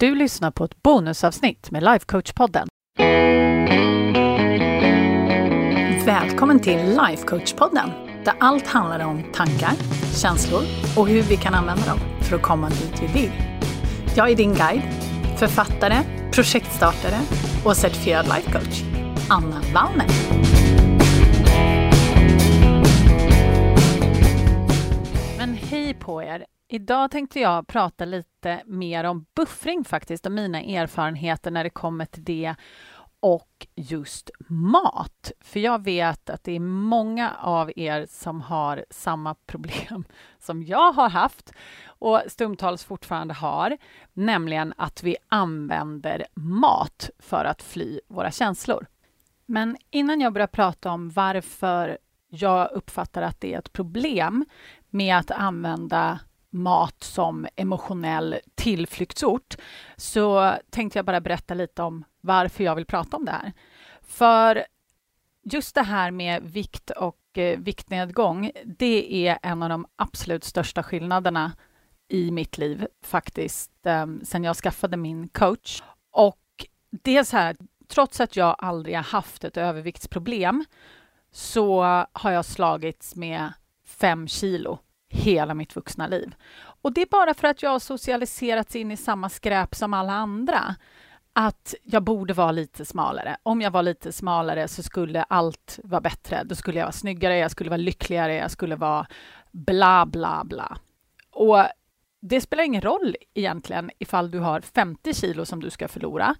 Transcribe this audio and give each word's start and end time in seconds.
Du 0.00 0.14
lyssnar 0.14 0.50
på 0.50 0.64
ett 0.64 0.82
bonusavsnitt 0.82 1.70
med 1.70 1.82
Lifecoach-podden. 1.82 2.66
Välkommen 6.06 6.60
till 6.60 6.78
Lifecoach-podden 6.78 7.90
där 8.24 8.34
allt 8.40 8.66
handlar 8.66 9.06
om 9.06 9.32
tankar, 9.32 9.72
känslor 10.22 10.62
och 10.96 11.08
hur 11.08 11.22
vi 11.22 11.36
kan 11.36 11.54
använda 11.54 11.86
dem 11.86 11.98
för 12.20 12.36
att 12.36 12.42
komma 12.42 12.68
dit 12.68 13.02
vi 13.02 13.20
vill. 13.20 13.32
Jag 14.16 14.30
är 14.30 14.36
din 14.36 14.54
guide, 14.54 14.82
författare, 15.38 15.96
projektstartare 16.34 17.20
och 17.64 17.76
certifierad 17.76 18.26
lifecoach, 18.26 18.82
Anna 19.30 19.62
Wallner. 19.74 20.06
Men 25.38 25.54
hej 25.54 25.94
på 25.94 26.22
er! 26.22 26.44
Idag 26.72 27.10
tänkte 27.10 27.40
jag 27.40 27.66
prata 27.66 28.04
lite 28.04 28.62
mer 28.66 29.04
om 29.04 29.26
buffring 29.34 29.84
faktiskt 29.84 30.26
och 30.26 30.32
mina 30.32 30.62
erfarenheter 30.62 31.50
när 31.50 31.64
det 31.64 31.70
kommer 31.70 32.04
till 32.04 32.24
det 32.24 32.54
och 33.20 33.66
just 33.74 34.30
mat. 34.48 35.32
För 35.40 35.60
jag 35.60 35.84
vet 35.84 36.30
att 36.30 36.44
det 36.44 36.52
är 36.52 36.60
många 36.60 37.32
av 37.40 37.72
er 37.76 38.06
som 38.10 38.40
har 38.40 38.84
samma 38.90 39.34
problem 39.34 40.04
som 40.38 40.62
jag 40.62 40.92
har 40.92 41.08
haft 41.08 41.52
och 41.86 42.22
stundtals 42.26 42.84
fortfarande 42.84 43.34
har, 43.34 43.76
nämligen 44.12 44.74
att 44.76 45.02
vi 45.02 45.16
använder 45.28 46.26
mat 46.34 47.10
för 47.18 47.44
att 47.44 47.62
fly 47.62 48.00
våra 48.08 48.30
känslor. 48.30 48.86
Men 49.46 49.76
innan 49.90 50.20
jag 50.20 50.32
börjar 50.32 50.46
prata 50.46 50.90
om 50.90 51.10
varför 51.10 51.98
jag 52.28 52.72
uppfattar 52.72 53.22
att 53.22 53.40
det 53.40 53.54
är 53.54 53.58
ett 53.58 53.72
problem 53.72 54.44
med 54.90 55.16
att 55.16 55.30
använda 55.30 56.20
mat 56.50 57.04
som 57.04 57.46
emotionell 57.56 58.38
tillflyktsort 58.54 59.56
så 59.96 60.54
tänkte 60.70 60.98
jag 60.98 61.06
bara 61.06 61.20
berätta 61.20 61.54
lite 61.54 61.82
om 61.82 62.04
varför 62.20 62.64
jag 62.64 62.74
vill 62.74 62.86
prata 62.86 63.16
om 63.16 63.24
det 63.24 63.32
här. 63.32 63.52
För 64.02 64.64
just 65.42 65.74
det 65.74 65.82
här 65.82 66.10
med 66.10 66.42
vikt 66.42 66.90
och 66.90 67.38
eh, 67.38 67.58
viktnedgång, 67.58 68.50
det 68.64 69.28
är 69.28 69.38
en 69.42 69.62
av 69.62 69.68
de 69.68 69.86
absolut 69.96 70.44
största 70.44 70.82
skillnaderna 70.82 71.52
i 72.08 72.30
mitt 72.30 72.58
liv 72.58 72.86
faktiskt, 73.04 73.86
eh, 73.86 74.06
sen 74.22 74.44
jag 74.44 74.56
skaffade 74.56 74.96
min 74.96 75.28
coach. 75.28 75.82
Och 76.10 76.66
det 76.90 77.16
är 77.16 77.24
så 77.24 77.36
här, 77.36 77.56
trots 77.88 78.20
att 78.20 78.36
jag 78.36 78.56
aldrig 78.58 78.96
har 78.96 79.02
haft 79.02 79.44
ett 79.44 79.56
överviktsproblem 79.56 80.64
så 81.32 81.82
har 82.12 82.30
jag 82.30 82.44
slagits 82.44 83.16
med 83.16 83.52
fem 83.84 84.28
kilo 84.28 84.78
hela 85.10 85.54
mitt 85.54 85.76
vuxna 85.76 86.06
liv. 86.06 86.34
Och 86.82 86.92
det 86.92 87.02
är 87.02 87.06
bara 87.06 87.34
för 87.34 87.48
att 87.48 87.62
jag 87.62 87.70
har 87.70 87.78
socialiserats 87.78 88.76
in 88.76 88.90
i 88.90 88.96
samma 88.96 89.28
skräp 89.28 89.74
som 89.74 89.94
alla 89.94 90.12
andra. 90.12 90.74
Att 91.32 91.74
jag 91.82 92.02
borde 92.02 92.34
vara 92.34 92.52
lite 92.52 92.84
smalare. 92.84 93.36
Om 93.42 93.60
jag 93.60 93.70
var 93.70 93.82
lite 93.82 94.12
smalare 94.12 94.68
så 94.68 94.82
skulle 94.82 95.22
allt 95.22 95.78
vara 95.84 96.00
bättre. 96.00 96.44
Då 96.44 96.54
skulle 96.54 96.78
jag 96.78 96.86
vara 96.86 96.92
snyggare, 96.92 97.38
jag 97.38 97.50
skulle 97.50 97.70
vara 97.70 97.76
lyckligare, 97.76 98.34
jag 98.34 98.50
skulle 98.50 98.76
vara 98.76 99.06
bla, 99.50 100.06
bla, 100.06 100.42
bla. 100.44 100.78
Och 101.32 101.64
det 102.20 102.40
spelar 102.40 102.64
ingen 102.64 102.82
roll 102.82 103.16
egentligen 103.34 103.90
ifall 103.98 104.30
du 104.30 104.38
har 104.38 104.60
50 104.60 105.14
kilo 105.14 105.44
som 105.44 105.60
du 105.60 105.70
ska 105.70 105.88
förlora 105.88 106.36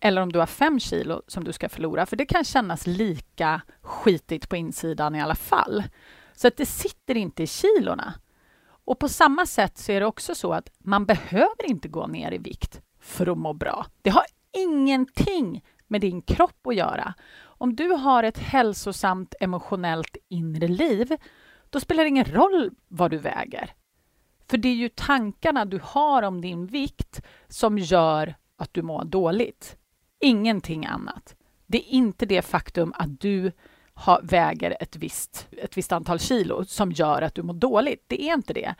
eller 0.00 0.22
om 0.22 0.32
du 0.32 0.38
har 0.38 0.46
5 0.46 0.80
kilo 0.80 1.22
som 1.26 1.44
du 1.44 1.52
ska 1.52 1.68
förlora, 1.68 2.06
för 2.06 2.16
det 2.16 2.26
kan 2.26 2.44
kännas 2.44 2.86
lika 2.86 3.60
skitigt 3.82 4.48
på 4.48 4.56
insidan 4.56 5.14
i 5.14 5.20
alla 5.20 5.34
fall. 5.34 5.84
Så 6.38 6.48
att 6.48 6.56
det 6.56 6.66
sitter 6.66 7.16
inte 7.16 7.42
i 7.42 7.46
kilorna. 7.46 8.14
Och 8.84 8.98
på 8.98 9.08
samma 9.08 9.46
sätt 9.46 9.78
så 9.78 9.92
är 9.92 10.00
det 10.00 10.06
också 10.06 10.34
så 10.34 10.52
att 10.52 10.70
man 10.78 11.06
behöver 11.06 11.66
inte 11.66 11.88
gå 11.88 12.06
ner 12.06 12.32
i 12.32 12.38
vikt 12.38 12.80
för 13.00 13.26
att 13.26 13.38
må 13.38 13.52
bra. 13.52 13.86
Det 14.02 14.10
har 14.10 14.24
ingenting 14.52 15.64
med 15.86 16.00
din 16.00 16.22
kropp 16.22 16.66
att 16.66 16.74
göra. 16.74 17.14
Om 17.40 17.76
du 17.76 17.88
har 17.88 18.22
ett 18.22 18.38
hälsosamt 18.38 19.34
emotionellt 19.40 20.16
inre 20.28 20.68
liv, 20.68 21.16
då 21.70 21.80
spelar 21.80 22.04
det 22.04 22.08
ingen 22.08 22.24
roll 22.24 22.70
vad 22.88 23.10
du 23.10 23.18
väger. 23.18 23.74
För 24.50 24.58
det 24.58 24.68
är 24.68 24.74
ju 24.74 24.88
tankarna 24.88 25.64
du 25.64 25.80
har 25.82 26.22
om 26.22 26.40
din 26.40 26.66
vikt 26.66 27.20
som 27.48 27.78
gör 27.78 28.34
att 28.56 28.74
du 28.74 28.82
mår 28.82 29.04
dåligt. 29.04 29.76
Ingenting 30.20 30.86
annat. 30.86 31.36
Det 31.66 31.78
är 31.78 31.94
inte 31.94 32.26
det 32.26 32.42
faktum 32.42 32.92
att 32.96 33.20
du 33.20 33.52
ha, 34.04 34.20
väger 34.22 34.76
ett 34.80 34.96
visst, 34.96 35.48
ett 35.50 35.76
visst 35.76 35.92
antal 35.92 36.18
kilo 36.18 36.64
som 36.64 36.92
gör 36.92 37.22
att 37.22 37.34
du 37.34 37.42
mår 37.42 37.54
dåligt. 37.54 38.04
Det 38.06 38.22
är 38.22 38.34
inte 38.34 38.52
det. 38.52 38.74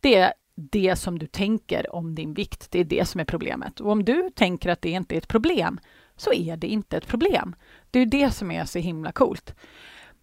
Det 0.00 0.14
är 0.14 0.32
det 0.54 0.96
som 0.96 1.18
du 1.18 1.26
tänker 1.26 1.94
om 1.94 2.14
din 2.14 2.34
vikt. 2.34 2.70
Det 2.70 2.80
är 2.80 2.84
det 2.84 3.08
som 3.08 3.20
är 3.20 3.24
problemet. 3.24 3.80
Och 3.80 3.90
om 3.90 4.04
du 4.04 4.30
tänker 4.30 4.70
att 4.70 4.82
det 4.82 4.90
inte 4.90 5.14
är 5.14 5.18
ett 5.18 5.28
problem, 5.28 5.80
så 6.16 6.32
är 6.32 6.56
det 6.56 6.66
inte 6.66 6.96
ett 6.96 7.06
problem. 7.06 7.56
Det 7.90 7.98
är 7.98 8.06
det 8.06 8.30
som 8.30 8.50
är 8.50 8.64
så 8.64 8.78
himla 8.78 9.12
coolt. 9.12 9.54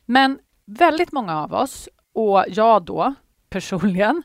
Men 0.05 0.39
väldigt 0.65 1.11
många 1.11 1.43
av 1.43 1.53
oss, 1.53 1.89
och 2.13 2.45
jag 2.47 2.83
då 2.83 3.13
personligen, 3.49 4.23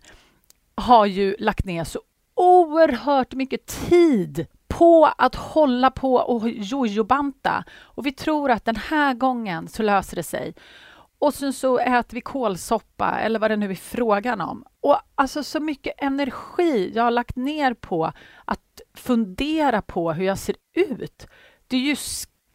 har 0.75 1.07
ju 1.07 1.37
lagt 1.39 1.65
ner 1.65 1.85
så 1.85 2.01
oerhört 2.35 3.35
mycket 3.35 3.67
tid 3.67 4.47
på 4.71 5.13
att 5.19 5.35
hålla 5.35 5.91
på 5.91 6.15
och 6.15 6.49
jojobanta. 6.51 7.65
Och 7.81 8.07
vi 8.07 8.13
tror 8.13 8.51
att 8.51 8.65
den 8.65 8.77
här 8.77 9.15
gången 9.15 9.69
så 9.69 9.83
löser 9.83 10.17
det 10.17 10.23
sig. 10.23 10.55
Och 11.19 11.35
sen 11.35 11.53
så 11.53 11.79
äter 11.79 12.15
vi 12.15 12.21
kålsoppa 12.21 13.19
eller 13.19 13.39
vad 13.39 13.51
det 13.51 13.57
nu 13.57 13.71
är 13.71 13.75
frågan 13.75 14.41
om. 14.41 14.65
Och 14.81 14.97
alltså 15.15 15.43
så 15.43 15.61
mycket 15.61 15.95
energi 15.99 16.93
jag 16.95 17.03
har 17.03 17.11
lagt 17.11 17.37
ner 17.37 17.75
på 17.75 18.13
att 18.45 18.81
fundera 18.95 19.83
på 19.83 20.13
hur 20.13 20.25
jag 20.25 20.39
ser 20.39 20.57
ut. 20.75 21.27
Det 21.67 21.77
är 21.77 21.81
ju, 21.81 21.97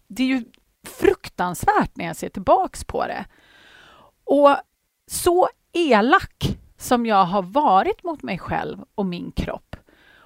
det 0.08 0.24
är 0.24 0.28
ju 0.28 0.44
fruktansvärt 0.88 1.92
när 1.94 2.06
jag 2.06 2.16
ser 2.16 2.30
tillbaks 2.30 2.84
på 2.84 3.08
det. 3.08 3.26
Och 4.24 4.56
så 5.08 5.48
elak 5.74 6.58
som 6.78 7.06
jag 7.06 7.26
har 7.26 7.42
varit 7.42 8.04
mot 8.04 8.24
mig 8.24 8.40
själv 8.40 8.84
och 8.96 9.06
min 9.06 9.32
kropp 9.32 9.65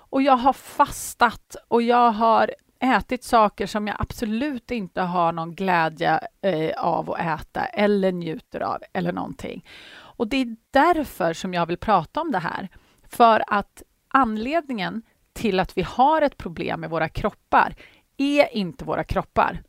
och 0.09 0.21
jag 0.21 0.37
har 0.37 0.53
fastat 0.53 1.55
och 1.67 1.81
jag 1.81 2.11
har 2.11 2.51
ätit 2.79 3.23
saker 3.23 3.67
som 3.67 3.87
jag 3.87 3.95
absolut 3.99 4.71
inte 4.71 5.01
har 5.01 5.31
någon 5.31 5.55
glädje 5.55 6.19
eh, 6.41 6.83
av 6.83 7.11
att 7.11 7.19
äta 7.19 7.65
eller 7.65 8.11
njuter 8.11 8.59
av 8.59 8.83
eller 8.93 9.11
någonting. 9.11 9.65
Och 9.91 10.27
det 10.27 10.37
är 10.37 10.55
därför 10.71 11.33
som 11.33 11.53
jag 11.53 11.65
vill 11.65 11.77
prata 11.77 12.21
om 12.21 12.31
det 12.31 12.39
här. 12.39 12.69
För 13.09 13.43
att 13.47 13.83
anledningen 14.07 15.01
till 15.33 15.59
att 15.59 15.77
vi 15.77 15.81
har 15.81 16.21
ett 16.21 16.37
problem 16.37 16.81
med 16.81 16.89
våra 16.89 17.09
kroppar 17.09 17.75
är 18.17 18.55
inte 18.55 18.85
våra 18.85 19.03
kroppar. 19.03 19.63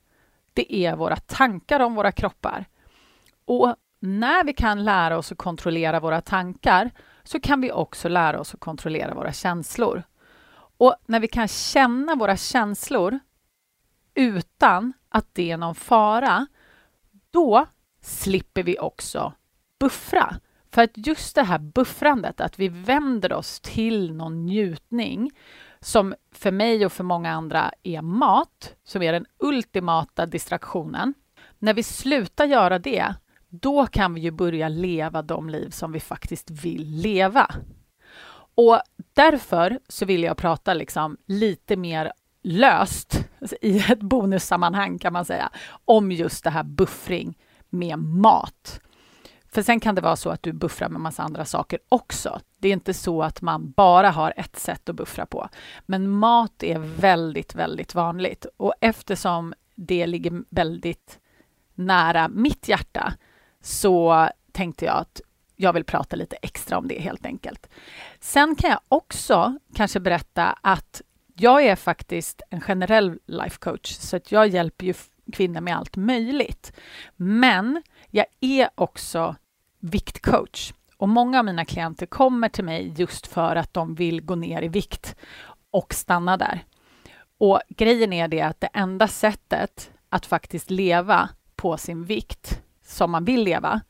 Det 0.53 0.75
är 0.75 0.97
våra 0.97 1.17
tankar 1.17 1.81
om 1.81 1.95
våra 1.95 2.13
kroppar. 2.13 2.65
Och 3.45 3.77
när 4.01 4.45
vi 4.45 4.53
kan 4.53 4.85
lära 4.85 5.19
oss 5.19 5.33
att 5.33 5.39
kontrollera 5.39 6.01
våra 6.01 6.21
tankar 6.21 6.91
så 7.23 7.41
kan 7.41 7.61
vi 7.61 7.73
också 7.73 8.09
lära 8.09 8.41
oss 8.41 8.55
att 8.55 8.61
kontrollera 8.61 9.15
våra 9.15 9.33
känslor. 9.33 10.03
Och 10.81 10.95
när 11.07 11.21
vi 11.21 11.29
kan 11.29 11.49
känna 11.49 12.15
våra 12.15 12.37
känslor 12.37 13.19
utan 14.15 14.93
att 15.09 15.27
det 15.33 15.51
är 15.51 15.57
någon 15.57 15.75
fara, 15.75 16.47
då 17.31 17.67
slipper 18.03 18.63
vi 18.63 18.79
också 18.79 19.33
buffra. 19.79 20.37
För 20.71 20.83
att 20.83 20.91
just 20.95 21.35
det 21.35 21.43
här 21.43 21.59
buffrandet, 21.59 22.41
att 22.41 22.59
vi 22.59 22.69
vänder 22.69 23.33
oss 23.33 23.61
till 23.61 24.15
någon 24.15 24.47
njutning 24.47 25.31
som 25.81 26.15
för 26.33 26.51
mig 26.51 26.87
och 26.87 26.93
för 26.93 27.05
många 27.05 27.33
andra 27.33 27.73
är 27.83 28.03
mat, 28.03 28.75
som 28.85 29.03
är 29.03 29.13
den 29.13 29.27
ultimata 29.39 30.27
distraktionen. 30.27 31.15
När 31.59 31.75
vi 31.75 31.83
slutar 31.83 32.45
göra 32.45 32.79
det, 32.79 33.15
då 33.49 33.87
kan 33.87 34.15
vi 34.15 34.21
ju 34.21 34.31
börja 34.31 34.69
leva 34.69 35.23
de 35.23 35.51
liv 35.51 35.71
som 35.71 35.93
vi 35.93 36.01
faktiskt 36.01 36.51
vill 36.51 36.85
leva. 36.85 37.55
Och 38.61 38.81
därför 39.15 39.79
så 39.89 40.05
vill 40.05 40.23
jag 40.23 40.37
prata 40.37 40.75
liksom 40.75 41.17
lite 41.27 41.77
mer 41.77 42.13
löst 42.43 43.25
i 43.61 43.79
ett 43.79 44.01
bonussammanhang 44.01 44.99
kan 44.99 45.13
man 45.13 45.25
säga 45.25 45.51
om 45.85 46.13
just 46.13 46.45
det 46.45 46.51
här 46.51 46.63
buffring 46.63 47.39
med 47.71 47.99
mat. 47.99 48.81
För 49.53 49.63
sen 49.63 49.81
kan 49.81 49.95
det 49.95 50.01
vara 50.01 50.17
så 50.17 50.31
att 50.31 50.43
du 50.43 50.53
buffrar 50.53 50.89
med 50.89 51.01
massa 51.01 51.23
andra 51.23 51.45
saker 51.45 51.79
också. 51.89 52.41
Det 52.59 52.69
är 52.69 52.73
inte 52.73 52.95
så 52.95 53.23
att 53.23 53.43
man 53.43 53.71
bara 53.71 54.11
har 54.11 54.33
ett 54.37 54.59
sätt 54.59 54.89
att 54.89 54.97
buffra 54.97 55.27
på. 55.27 55.49
Men 55.87 56.11
mat 56.11 56.63
är 56.63 56.79
väldigt, 56.79 57.55
väldigt 57.55 57.95
vanligt 57.95 58.47
och 58.57 58.75
eftersom 58.81 59.55
det 59.75 60.07
ligger 60.07 60.43
väldigt 60.51 61.19
nära 61.75 62.29
mitt 62.29 62.69
hjärta 62.69 63.15
så 63.63 64.29
tänkte 64.53 64.85
jag 64.85 64.97
att 64.97 65.21
jag 65.61 65.73
vill 65.73 65.85
prata 65.85 66.17
lite 66.17 66.37
extra 66.37 66.79
om 66.79 66.89
det 66.89 67.01
helt 67.01 67.27
enkelt. 67.27 67.69
Sen 68.21 68.57
kan 68.57 68.71
jag 68.71 68.81
också 68.89 69.59
kanske 69.75 70.01
berätta 70.01 70.59
att 70.61 71.03
jag 71.37 71.65
är 71.65 71.77
faktiskt 71.77 72.43
en 72.51 72.61
generell 72.61 73.19
life 73.27 73.59
coach, 73.59 73.93
så 73.93 74.17
att 74.17 74.33
jag 74.33 74.49
hjälper 74.49 74.87
ju 74.87 74.95
kvinnor 75.33 75.61
med 75.61 75.77
allt 75.77 75.97
möjligt. 75.97 76.73
Men 77.17 77.83
jag 78.11 78.27
är 78.41 78.71
också 78.75 79.37
viktcoach 79.81 80.73
och 80.97 81.09
många 81.09 81.39
av 81.39 81.45
mina 81.45 81.65
klienter 81.65 82.07
kommer 82.07 82.49
till 82.49 82.65
mig 82.65 82.95
just 82.97 83.27
för 83.27 83.57
att 83.57 83.75
de 83.75 83.95
vill 83.95 84.23
gå 84.23 84.35
ner 84.35 84.63
i 84.63 84.69
vikt 84.69 85.17
och 85.71 85.95
stanna 85.95 86.37
där. 86.37 86.65
Och 87.39 87.61
grejen 87.69 88.13
är 88.13 88.29
det 88.29 88.41
att 88.41 88.61
det 88.61 88.71
enda 88.73 89.09
sättet 89.09 89.91
att 90.09 90.27
faktiskt 90.27 90.71
leva 90.71 91.29
på 91.57 91.77
sin 91.77 92.05
vikt 92.05 92.63
som 92.85 93.11
man 93.11 93.25
vill 93.25 93.43
leva, 93.43 93.81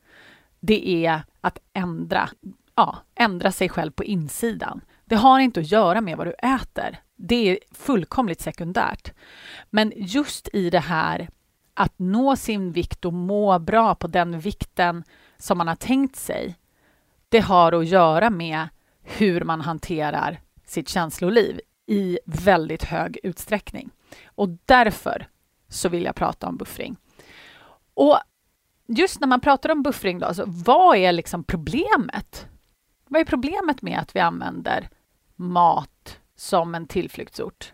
det 0.61 1.07
är 1.07 1.23
att 1.41 1.59
ändra, 1.73 2.29
ja, 2.75 2.99
ändra 3.15 3.53
sig 3.53 3.69
själv 3.69 3.91
på 3.91 4.05
insidan. 4.05 4.81
Det 5.05 5.17
har 5.17 5.39
inte 5.41 5.61
att 5.61 5.71
göra 5.71 6.01
med 6.01 6.17
vad 6.17 6.27
du 6.27 6.33
äter. 6.33 6.97
Det 7.17 7.51
är 7.51 7.59
fullkomligt 7.73 8.41
sekundärt. 8.41 9.13
Men 9.71 9.93
just 9.97 10.49
i 10.53 10.71
det 10.71 10.81
här 10.81 11.29
att 11.75 11.99
nå 11.99 12.37
sin 12.37 12.73
vikt 12.73 13.05
och 13.05 13.13
må 13.13 13.59
bra 13.59 13.95
på 13.95 14.07
den 14.07 14.41
vikten 14.41 15.05
som 15.39 15.59
man 15.59 15.69
har 15.69 15.77
tänkt 15.77 16.17
sig, 16.17 16.57
det 17.29 17.41
har 17.41 17.73
att 17.73 17.87
göra 17.87 18.31
med 18.31 18.69
hur 19.03 19.45
man 19.45 19.61
hanterar 19.61 20.41
sitt 20.67 20.89
känsloliv 20.89 21.61
i 21.87 22.19
väldigt 22.25 22.85
hög 22.85 23.19
utsträckning. 23.23 23.91
Och 24.25 24.49
därför 24.49 25.29
så 25.69 25.89
vill 25.89 26.05
jag 26.05 26.15
prata 26.15 26.49
om 26.49 26.57
buffring. 26.57 26.97
Och 27.95 28.19
just 28.91 29.21
när 29.21 29.29
man 29.29 29.41
pratar 29.41 29.71
om 29.71 29.83
buffring, 29.83 30.19
då, 30.19 30.27
alltså, 30.27 30.45
vad 30.47 30.97
är 30.97 31.13
liksom 31.13 31.45
problemet? 31.45 32.47
Vad 33.09 33.21
är 33.21 33.25
problemet 33.25 33.83
med 33.83 33.99
att 33.99 34.17
vi 34.17 34.21
använder 34.21 34.89
mat 35.37 36.19
som 36.37 36.75
en 36.75 36.87
tillflyktsort? 36.87 37.73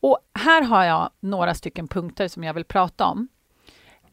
Och 0.00 0.18
här 0.34 0.62
har 0.62 0.84
jag 0.84 1.10
några 1.20 1.54
stycken 1.54 1.88
punkter 1.88 2.28
som 2.28 2.44
jag 2.44 2.54
vill 2.54 2.64
prata 2.64 3.06
om. 3.06 3.28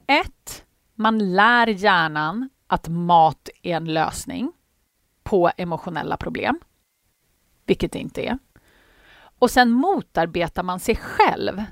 Ett, 0.08 0.66
Man 0.96 1.36
lär 1.36 1.68
hjärnan 1.68 2.50
att 2.68 2.88
mat 2.88 3.50
är 3.62 3.76
en 3.76 3.94
lösning 3.94 4.52
på 5.24 5.52
emotionella 5.58 6.18
problem, 6.18 6.60
vilket 7.66 7.92
det 7.92 8.00
inte 8.00 8.22
är. 8.22 8.38
Och 9.40 9.52
sen 9.52 9.72
motarbetar 9.72 10.64
man 10.64 10.80
sig 10.80 10.96
själv. 10.96 11.64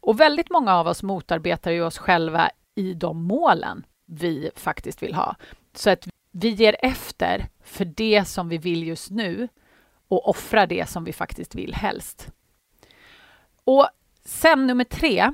Och 0.00 0.20
väldigt 0.20 0.50
många 0.50 0.74
av 0.74 0.86
oss 0.86 1.02
motarbetar 1.02 1.70
ju 1.70 1.82
oss 1.82 1.98
själva 1.98 2.50
i 2.76 2.94
de 2.94 3.22
målen 3.22 3.86
vi 4.06 4.50
faktiskt 4.56 5.02
vill 5.02 5.14
ha. 5.14 5.36
Så 5.74 5.90
att 5.90 6.08
vi 6.30 6.48
ger 6.48 6.76
efter 6.82 7.48
för 7.64 7.84
det 7.84 8.24
som 8.24 8.48
vi 8.48 8.58
vill 8.58 8.86
just 8.86 9.10
nu 9.10 9.48
och 10.08 10.28
offrar 10.28 10.66
det 10.66 10.88
som 10.88 11.04
vi 11.04 11.12
faktiskt 11.12 11.54
vill 11.54 11.74
helst. 11.74 12.28
Och 13.64 13.88
sen 14.24 14.66
nummer 14.66 14.84
tre 14.84 15.32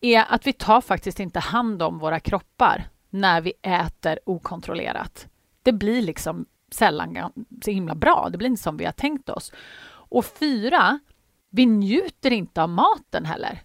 är 0.00 0.24
att 0.28 0.46
vi 0.46 0.52
tar 0.52 0.80
faktiskt 0.80 1.20
inte 1.20 1.40
hand 1.40 1.82
om 1.82 1.98
våra 1.98 2.20
kroppar 2.20 2.88
när 3.10 3.40
vi 3.40 3.52
äter 3.62 4.18
okontrollerat. 4.26 5.28
Det 5.62 5.72
blir 5.72 6.02
liksom 6.02 6.46
sällan 6.70 7.32
så 7.64 7.70
himla 7.70 7.94
bra. 7.94 8.28
Det 8.32 8.38
blir 8.38 8.48
inte 8.48 8.62
som 8.62 8.76
vi 8.76 8.84
har 8.84 8.92
tänkt 8.92 9.28
oss. 9.28 9.52
Och 9.84 10.24
fyra, 10.24 10.98
vi 11.50 11.66
njuter 11.66 12.30
inte 12.30 12.62
av 12.62 12.68
maten 12.68 13.24
heller. 13.24 13.62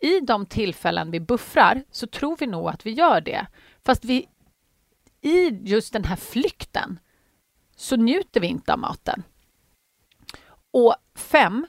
I 0.00 0.20
de 0.20 0.46
tillfällen 0.46 1.10
vi 1.10 1.20
buffrar 1.20 1.84
så 1.90 2.06
tror 2.06 2.36
vi 2.36 2.46
nog 2.46 2.68
att 2.68 2.86
vi 2.86 2.90
gör 2.90 3.20
det. 3.20 3.46
Fast 3.84 4.04
vi, 4.04 4.28
i 5.20 5.48
just 5.48 5.92
den 5.92 6.04
här 6.04 6.16
flykten 6.16 6.98
så 7.76 7.96
njuter 7.96 8.40
vi 8.40 8.46
inte 8.46 8.72
av 8.72 8.78
maten. 8.78 9.22
Och 10.70 10.94
fem, 11.14 11.66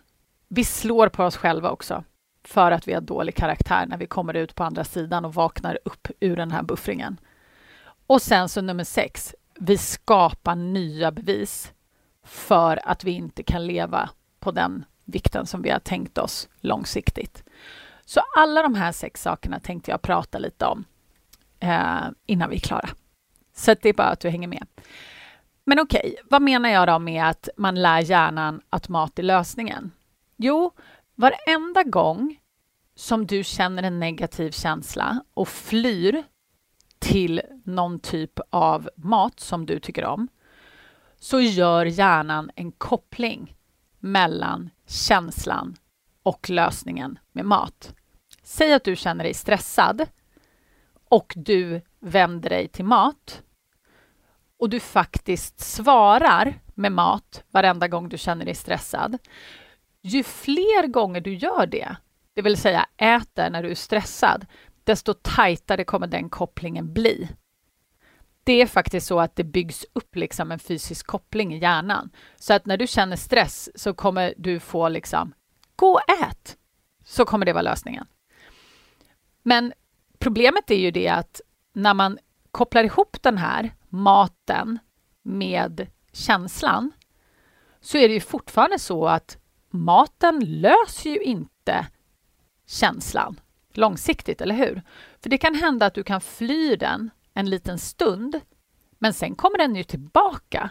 vi 0.47 0.63
slår 0.63 1.09
på 1.09 1.23
oss 1.23 1.37
själva 1.37 1.69
också 1.69 2.03
för 2.43 2.71
att 2.71 2.87
vi 2.87 2.93
har 2.93 3.01
dålig 3.01 3.35
karaktär 3.35 3.85
när 3.85 3.97
vi 3.97 4.07
kommer 4.07 4.33
ut 4.33 4.55
på 4.55 4.63
andra 4.63 4.83
sidan 4.83 5.25
och 5.25 5.33
vaknar 5.33 5.79
upp 5.85 6.07
ur 6.19 6.35
den 6.35 6.51
här 6.51 6.63
buffringen. 6.63 7.19
Och 8.07 8.21
sen 8.21 8.49
så 8.49 8.61
nummer 8.61 8.83
sex, 8.83 9.35
vi 9.59 9.77
skapar 9.77 10.55
nya 10.55 11.11
bevis 11.11 11.73
för 12.23 12.79
att 12.87 13.03
vi 13.03 13.11
inte 13.11 13.43
kan 13.43 13.67
leva 13.67 14.09
på 14.39 14.51
den 14.51 14.85
vikten 15.05 15.45
som 15.45 15.61
vi 15.61 15.69
har 15.69 15.79
tänkt 15.79 16.17
oss 16.17 16.49
långsiktigt. 16.59 17.43
Så 18.11 18.21
alla 18.35 18.61
de 18.61 18.75
här 18.75 18.91
sex 18.91 19.21
sakerna 19.21 19.59
tänkte 19.59 19.91
jag 19.91 20.01
prata 20.01 20.37
lite 20.37 20.65
om 20.65 20.85
eh, 21.59 22.01
innan 22.25 22.49
vi 22.49 22.55
är 22.55 22.59
klara. 22.59 22.89
Så 23.55 23.75
det 23.81 23.89
är 23.89 23.93
bara 23.93 24.07
att 24.07 24.19
du 24.19 24.29
hänger 24.29 24.47
med. 24.47 24.67
Men 25.65 25.79
okej, 25.79 25.99
okay, 25.99 26.15
vad 26.29 26.41
menar 26.41 26.69
jag 26.69 26.87
då 26.87 26.99
med 26.99 27.25
att 27.25 27.49
man 27.57 27.81
lär 27.81 27.99
hjärnan 27.99 28.61
att 28.69 28.89
mat 28.89 29.19
är 29.19 29.23
lösningen? 29.23 29.91
Jo, 30.37 30.71
varenda 31.15 31.83
gång 31.83 32.39
som 32.95 33.27
du 33.27 33.43
känner 33.43 33.83
en 33.83 33.99
negativ 33.99 34.51
känsla 34.51 35.23
och 35.33 35.47
flyr 35.47 36.23
till 36.99 37.41
någon 37.63 37.99
typ 37.99 38.39
av 38.49 38.89
mat 38.95 39.39
som 39.39 39.65
du 39.65 39.79
tycker 39.79 40.05
om, 40.05 40.27
så 41.19 41.39
gör 41.39 41.85
hjärnan 41.85 42.51
en 42.55 42.71
koppling 42.71 43.55
mellan 43.99 44.69
känslan 44.87 45.75
och 46.23 46.49
lösningen 46.49 47.19
med 47.31 47.45
mat. 47.45 47.93
Säg 48.43 48.73
att 48.73 48.83
du 48.83 48.95
känner 48.95 49.23
dig 49.23 49.33
stressad 49.33 50.05
och 51.09 51.33
du 51.35 51.81
vänder 51.99 52.49
dig 52.49 52.67
till 52.67 52.85
mat 52.85 53.41
och 54.57 54.69
du 54.69 54.79
faktiskt 54.79 55.59
svarar 55.59 56.59
med 56.75 56.91
mat 56.91 57.43
varenda 57.51 57.87
gång 57.87 58.09
du 58.09 58.17
känner 58.17 58.45
dig 58.45 58.55
stressad. 58.55 59.17
Ju 60.01 60.23
fler 60.23 60.87
gånger 60.87 61.21
du 61.21 61.33
gör 61.33 61.65
det, 61.65 61.95
det 62.33 62.41
vill 62.41 62.57
säga 62.57 62.85
äter 62.97 63.49
när 63.49 63.63
du 63.63 63.71
är 63.71 63.75
stressad, 63.75 64.45
desto 64.83 65.13
tajtare 65.13 65.83
kommer 65.83 66.07
den 66.07 66.29
kopplingen 66.29 66.93
bli. 66.93 67.29
Det 68.43 68.61
är 68.61 68.67
faktiskt 68.67 69.07
så 69.07 69.19
att 69.19 69.35
det 69.35 69.43
byggs 69.43 69.85
upp 69.93 70.15
liksom 70.15 70.51
en 70.51 70.59
fysisk 70.59 71.07
koppling 71.07 71.53
i 71.53 71.57
hjärnan. 71.57 72.09
Så 72.35 72.53
att 72.53 72.65
när 72.65 72.77
du 72.77 72.87
känner 72.87 73.15
stress 73.15 73.69
så 73.75 73.93
kommer 73.93 74.33
du 74.37 74.59
få 74.59 74.89
liksom, 74.89 75.33
gå 75.75 75.93
och 75.93 76.09
ät. 76.23 76.57
Så 77.05 77.25
kommer 77.25 77.45
det 77.45 77.53
vara 77.53 77.61
lösningen. 77.61 78.05
Men 79.43 79.73
problemet 80.19 80.71
är 80.71 80.75
ju 80.75 80.91
det 80.91 81.07
att 81.07 81.41
när 81.73 81.93
man 81.93 82.17
kopplar 82.51 82.83
ihop 82.83 83.17
den 83.21 83.37
här 83.37 83.75
maten 83.89 84.79
med 85.21 85.87
känslan 86.11 86.91
så 87.81 87.97
är 87.97 88.07
det 88.07 88.13
ju 88.13 88.19
fortfarande 88.19 88.79
så 88.79 89.07
att 89.07 89.37
maten 89.69 90.61
löser 90.61 91.09
ju 91.09 91.19
inte 91.19 91.87
känslan 92.67 93.39
långsiktigt, 93.73 94.41
eller 94.41 94.55
hur? 94.55 94.81
För 95.23 95.29
det 95.29 95.37
kan 95.37 95.55
hända 95.55 95.85
att 95.85 95.93
du 95.93 96.03
kan 96.03 96.21
fly 96.21 96.75
den 96.75 97.09
en 97.33 97.49
liten 97.49 97.79
stund, 97.79 98.39
men 98.99 99.13
sen 99.13 99.35
kommer 99.35 99.57
den 99.57 99.75
ju 99.75 99.83
tillbaka. 99.83 100.69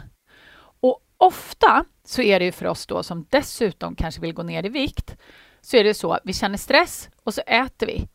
Och 0.80 1.00
ofta 1.16 1.84
så 2.04 2.22
är 2.22 2.38
det 2.38 2.44
ju 2.44 2.52
för 2.52 2.66
oss 2.66 2.86
då 2.86 3.02
som 3.02 3.26
dessutom 3.30 3.94
kanske 3.94 4.20
vill 4.20 4.34
gå 4.34 4.42
ner 4.42 4.66
i 4.66 4.68
vikt, 4.68 5.16
så 5.60 5.76
är 5.76 5.84
det 5.84 5.94
så 5.94 6.12
att 6.12 6.22
vi 6.24 6.32
känner 6.32 6.56
stress 6.56 7.08
och 7.24 7.34
så 7.34 7.40
äter 7.46 7.86
vi. 7.86 8.08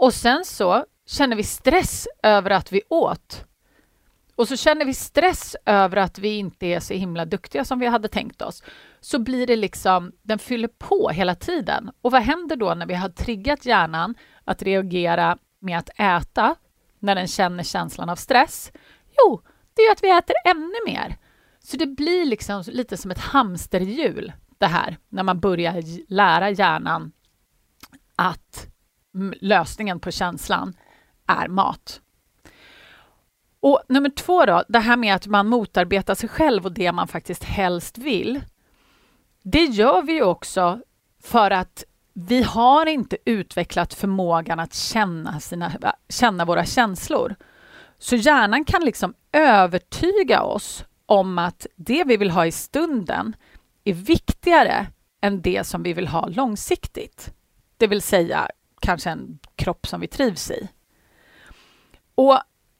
Och 0.00 0.14
sen 0.14 0.44
så 0.44 0.84
känner 1.06 1.36
vi 1.36 1.42
stress 1.42 2.08
över 2.22 2.50
att 2.50 2.72
vi 2.72 2.82
åt. 2.88 3.44
Och 4.36 4.48
så 4.48 4.56
känner 4.56 4.84
vi 4.84 4.94
stress 4.94 5.56
över 5.66 5.96
att 5.96 6.18
vi 6.18 6.36
inte 6.36 6.66
är 6.66 6.80
så 6.80 6.94
himla 6.94 7.24
duktiga 7.24 7.64
som 7.64 7.78
vi 7.78 7.86
hade 7.86 8.08
tänkt 8.08 8.42
oss. 8.42 8.62
Så 9.00 9.18
blir 9.18 9.46
det 9.46 9.56
liksom, 9.56 10.12
den 10.22 10.38
fyller 10.38 10.68
på 10.68 11.08
hela 11.08 11.34
tiden. 11.34 11.90
Och 12.02 12.12
vad 12.12 12.22
händer 12.22 12.56
då 12.56 12.74
när 12.74 12.86
vi 12.86 12.94
har 12.94 13.08
triggat 13.08 13.66
hjärnan 13.66 14.14
att 14.44 14.62
reagera 14.62 15.38
med 15.58 15.78
att 15.78 15.90
äta 15.96 16.54
när 16.98 17.14
den 17.14 17.26
känner 17.26 17.62
känslan 17.62 18.08
av 18.08 18.16
stress? 18.16 18.72
Jo, 19.18 19.42
det 19.74 19.82
är 19.82 19.92
att 19.92 20.02
vi 20.02 20.10
äter 20.10 20.36
ännu 20.44 20.76
mer. 20.86 21.16
Så 21.58 21.76
det 21.76 21.86
blir 21.86 22.24
liksom 22.24 22.64
lite 22.66 22.96
som 22.96 23.10
ett 23.10 23.18
hamsterhjul 23.18 24.32
det 24.58 24.66
här 24.66 24.98
när 25.08 25.22
man 25.22 25.40
börjar 25.40 25.82
lära 26.12 26.50
hjärnan 26.50 27.12
att 28.16 28.69
lösningen 29.40 30.00
på 30.00 30.10
känslan 30.10 30.76
är 31.26 31.48
mat. 31.48 32.00
Och 33.60 33.82
nummer 33.88 34.10
två 34.10 34.44
då, 34.44 34.64
det 34.68 34.78
här 34.78 34.96
med 34.96 35.14
att 35.14 35.26
man 35.26 35.46
motarbetar 35.46 36.14
sig 36.14 36.28
själv 36.28 36.64
och 36.64 36.72
det 36.72 36.92
man 36.92 37.08
faktiskt 37.08 37.44
helst 37.44 37.98
vill. 37.98 38.40
Det 39.42 39.64
gör 39.64 40.02
vi 40.02 40.12
ju 40.12 40.22
också 40.22 40.80
för 41.22 41.50
att 41.50 41.84
vi 42.12 42.42
har 42.42 42.86
inte 42.86 43.16
utvecklat 43.24 43.94
förmågan 43.94 44.60
att 44.60 44.74
känna, 44.74 45.40
sina, 45.40 45.72
känna 46.08 46.44
våra 46.44 46.64
känslor. 46.64 47.36
Så 47.98 48.16
hjärnan 48.16 48.64
kan 48.64 48.84
liksom 48.84 49.14
övertyga 49.32 50.42
oss 50.42 50.84
om 51.06 51.38
att 51.38 51.66
det 51.76 52.04
vi 52.04 52.16
vill 52.16 52.30
ha 52.30 52.46
i 52.46 52.52
stunden 52.52 53.36
är 53.84 53.94
viktigare 53.94 54.86
än 55.20 55.42
det 55.42 55.66
som 55.66 55.82
vi 55.82 55.92
vill 55.92 56.08
ha 56.08 56.26
långsiktigt. 56.26 57.34
Det 57.76 57.86
vill 57.86 58.02
säga 58.02 58.50
kanske 58.80 59.10
en 59.10 59.38
kropp 59.56 59.86
som 59.86 60.00
vi 60.00 60.06
trivs 60.06 60.50
i. 60.50 60.68
Och 62.14 62.38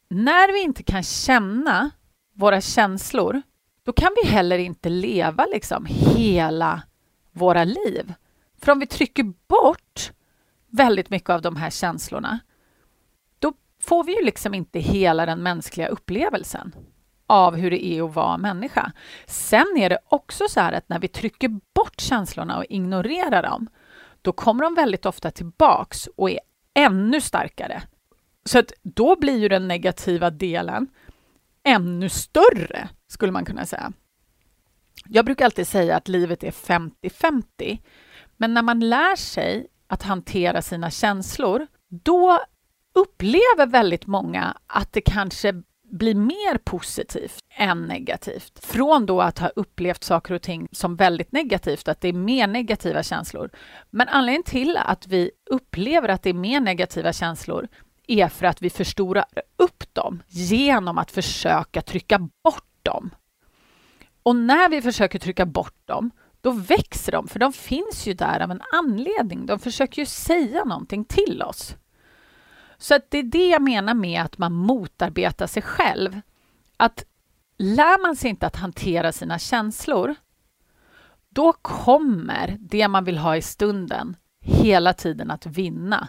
när 0.08 0.52
vi 0.52 0.62
inte 0.62 0.82
kan 0.82 1.02
känna 1.02 1.90
våra 2.34 2.60
känslor, 2.60 3.42
då 3.82 3.92
kan 3.92 4.10
vi 4.22 4.28
heller 4.28 4.58
inte 4.58 4.88
leva 4.88 5.46
liksom 5.46 5.86
hela 5.88 6.82
våra 7.32 7.64
liv. 7.64 8.14
För 8.60 8.72
om 8.72 8.78
vi 8.78 8.86
trycker 8.86 9.32
bort 9.48 10.12
väldigt 10.66 11.10
mycket 11.10 11.30
av 11.30 11.42
de 11.42 11.56
här 11.56 11.70
känslorna, 11.70 12.38
då 13.38 13.52
får 13.82 14.04
vi 14.04 14.16
ju 14.16 14.24
liksom 14.24 14.54
inte 14.54 14.78
hela 14.78 15.26
den 15.26 15.42
mänskliga 15.42 15.88
upplevelsen 15.88 16.72
av 17.26 17.56
hur 17.56 17.70
det 17.70 17.84
är 17.84 18.02
att 18.02 18.14
vara 18.14 18.38
människa. 18.38 18.92
Sen 19.26 19.76
är 19.76 19.88
det 19.88 19.98
också 20.08 20.48
så 20.48 20.60
här 20.60 20.72
att 20.72 20.88
när 20.88 20.98
vi 20.98 21.08
trycker 21.08 21.48
bort 21.48 22.00
känslorna 22.00 22.58
och 22.58 22.64
ignorerar 22.68 23.42
dem, 23.42 23.68
då 24.22 24.32
kommer 24.32 24.62
de 24.62 24.74
väldigt 24.74 25.06
ofta 25.06 25.30
tillbaks 25.30 26.08
och 26.16 26.30
är 26.30 26.40
ännu 26.74 27.20
starkare. 27.20 27.82
Så 28.44 28.58
att 28.58 28.72
då 28.82 29.16
blir 29.16 29.38
ju 29.38 29.48
den 29.48 29.68
negativa 29.68 30.30
delen 30.30 30.88
ännu 31.62 32.08
större, 32.08 32.88
skulle 33.06 33.32
man 33.32 33.44
kunna 33.44 33.66
säga. 33.66 33.92
Jag 35.06 35.24
brukar 35.24 35.44
alltid 35.44 35.68
säga 35.68 35.96
att 35.96 36.08
livet 36.08 36.44
är 36.44 36.50
50-50, 36.50 37.78
men 38.36 38.54
när 38.54 38.62
man 38.62 38.80
lär 38.80 39.16
sig 39.16 39.66
att 39.86 40.02
hantera 40.02 40.62
sina 40.62 40.90
känslor, 40.90 41.66
då 41.88 42.40
upplever 42.92 43.66
väldigt 43.66 44.06
många 44.06 44.56
att 44.66 44.92
det 44.92 45.00
kanske 45.00 45.62
blir 45.90 46.14
mer 46.14 46.58
positivt 46.58 47.38
än 47.56 47.82
negativt. 47.82 48.64
Från 48.64 49.06
då 49.06 49.20
att 49.20 49.38
ha 49.38 49.48
upplevt 49.48 50.04
saker 50.04 50.34
och 50.34 50.42
ting 50.42 50.68
som 50.72 50.96
väldigt 50.96 51.32
negativt, 51.32 51.88
att 51.88 52.00
det 52.00 52.08
är 52.08 52.12
mer 52.12 52.46
negativa 52.46 53.02
känslor. 53.02 53.50
Men 53.90 54.08
anledningen 54.08 54.42
till 54.42 54.76
att 54.76 55.06
vi 55.06 55.30
upplever 55.50 56.08
att 56.08 56.22
det 56.22 56.30
är 56.30 56.34
mer 56.34 56.60
negativa 56.60 57.12
känslor 57.12 57.68
är 58.06 58.28
för 58.28 58.46
att 58.46 58.62
vi 58.62 58.70
förstorar 58.70 59.24
upp 59.56 59.94
dem 59.94 60.22
genom 60.28 60.98
att 60.98 61.10
försöka 61.10 61.82
trycka 61.82 62.18
bort 62.18 62.78
dem. 62.82 63.10
Och 64.22 64.36
när 64.36 64.68
vi 64.68 64.82
försöker 64.82 65.18
trycka 65.18 65.46
bort 65.46 65.86
dem, 65.86 66.10
då 66.40 66.50
växer 66.50 67.12
de, 67.12 67.28
för 67.28 67.38
de 67.38 67.52
finns 67.52 68.06
ju 68.06 68.14
där 68.14 68.40
av 68.40 68.50
en 68.50 68.62
anledning. 68.72 69.46
De 69.46 69.58
försöker 69.58 70.02
ju 70.02 70.06
säga 70.06 70.64
någonting 70.64 71.04
till 71.04 71.42
oss. 71.42 71.76
Så 72.80 72.94
att 72.94 73.10
det 73.10 73.18
är 73.18 73.22
det 73.22 73.48
jag 73.48 73.62
menar 73.62 73.94
med 73.94 74.22
att 74.22 74.38
man 74.38 74.52
motarbetar 74.52 75.46
sig 75.46 75.62
själv. 75.62 76.20
Att 76.76 77.04
lär 77.58 78.02
man 78.02 78.16
sig 78.16 78.30
inte 78.30 78.46
att 78.46 78.56
hantera 78.56 79.12
sina 79.12 79.38
känslor, 79.38 80.14
då 81.28 81.52
kommer 81.52 82.56
det 82.60 82.88
man 82.88 83.04
vill 83.04 83.18
ha 83.18 83.36
i 83.36 83.42
stunden 83.42 84.16
hela 84.40 84.92
tiden 84.92 85.30
att 85.30 85.46
vinna 85.46 86.08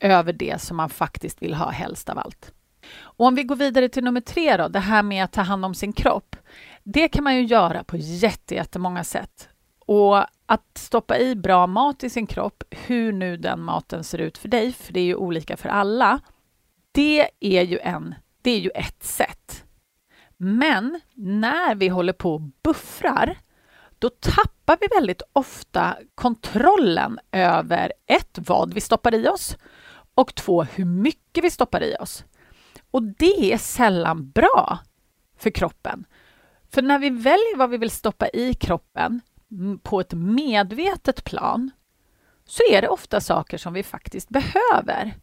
över 0.00 0.32
det 0.32 0.60
som 0.60 0.76
man 0.76 0.90
faktiskt 0.90 1.42
vill 1.42 1.54
ha 1.54 1.70
helst 1.70 2.08
av 2.08 2.18
allt. 2.18 2.52
Och 2.98 3.26
om 3.26 3.34
vi 3.34 3.44
går 3.44 3.56
vidare 3.56 3.88
till 3.88 4.04
nummer 4.04 4.20
tre 4.20 4.56
då, 4.56 4.68
det 4.68 4.78
här 4.78 5.02
med 5.02 5.24
att 5.24 5.32
ta 5.32 5.42
hand 5.42 5.64
om 5.64 5.74
sin 5.74 5.92
kropp. 5.92 6.36
Det 6.84 7.08
kan 7.08 7.24
man 7.24 7.36
ju 7.36 7.42
göra 7.42 7.84
på 7.84 7.96
jättemånga 7.96 9.04
sätt. 9.04 9.48
Och 9.86 10.24
att 10.50 10.78
stoppa 10.78 11.18
i 11.18 11.36
bra 11.36 11.66
mat 11.66 12.04
i 12.04 12.10
sin 12.10 12.26
kropp, 12.26 12.64
hur 12.70 13.12
nu 13.12 13.36
den 13.36 13.60
maten 13.60 14.04
ser 14.04 14.18
ut 14.18 14.38
för 14.38 14.48
dig, 14.48 14.72
för 14.72 14.92
det 14.92 15.00
är 15.00 15.04
ju 15.04 15.14
olika 15.14 15.56
för 15.56 15.68
alla, 15.68 16.20
det 16.92 17.30
är 17.40 17.62
ju, 17.62 17.78
en, 17.78 18.14
det 18.42 18.50
är 18.50 18.58
ju 18.58 18.70
ett 18.70 19.02
sätt. 19.02 19.64
Men 20.36 21.00
när 21.14 21.74
vi 21.74 21.88
håller 21.88 22.12
på 22.12 22.34
och 22.34 22.40
buffrar, 22.40 23.38
då 23.98 24.08
tappar 24.08 24.78
vi 24.80 24.86
väldigt 24.94 25.22
ofta 25.32 25.96
kontrollen 26.14 27.18
över 27.32 27.92
ett, 28.06 28.38
vad 28.46 28.74
vi 28.74 28.80
stoppar 28.80 29.14
i 29.14 29.28
oss 29.28 29.56
och 30.14 30.34
två, 30.34 30.62
hur 30.62 30.84
mycket 30.84 31.44
vi 31.44 31.50
stoppar 31.50 31.82
i 31.82 31.96
oss. 32.00 32.24
Och 32.90 33.02
det 33.02 33.52
är 33.52 33.58
sällan 33.58 34.30
bra 34.30 34.78
för 35.38 35.50
kroppen. 35.50 36.04
För 36.72 36.82
när 36.82 36.98
vi 36.98 37.10
väljer 37.10 37.56
vad 37.56 37.70
vi 37.70 37.76
vill 37.76 37.90
stoppa 37.90 38.28
i 38.28 38.54
kroppen 38.54 39.20
på 39.82 40.00
ett 40.00 40.12
medvetet 40.12 41.24
plan 41.24 41.70
så 42.46 42.62
är 42.70 42.82
det 42.82 42.88
ofta 42.88 43.20
saker 43.20 43.58
som 43.58 43.72
vi 43.72 43.82
faktiskt 43.82 44.28
behöver. 44.28 45.14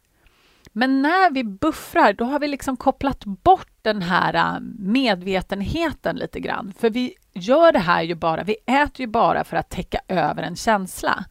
Men 0.72 1.02
när 1.02 1.30
vi 1.30 1.44
buffrar, 1.44 2.12
då 2.12 2.24
har 2.24 2.38
vi 2.38 2.48
liksom 2.48 2.76
kopplat 2.76 3.24
bort 3.24 3.70
den 3.82 4.02
här 4.02 4.34
äh, 4.34 4.60
medvetenheten 4.78 6.16
lite 6.16 6.40
grann. 6.40 6.72
För 6.78 6.90
vi 6.90 7.14
gör 7.32 7.72
det 7.72 7.78
här 7.78 8.02
ju 8.02 8.14
bara, 8.14 8.42
vi 8.42 8.56
äter 8.66 9.00
ju 9.00 9.06
bara 9.06 9.44
för 9.44 9.56
att 9.56 9.70
täcka 9.70 10.00
över 10.08 10.42
en 10.42 10.56
känsla. 10.56 11.24